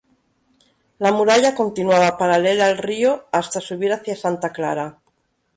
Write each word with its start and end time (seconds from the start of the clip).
La 1.05 1.11
muralla 1.11 1.53
continuaba 1.53 2.17
paralela 2.17 2.65
al 2.65 2.79
río 2.79 3.27
hasta 3.31 3.61
subir 3.61 3.93
hacia 3.93 4.15
Santa 4.15 4.51
Clara. 4.51 4.99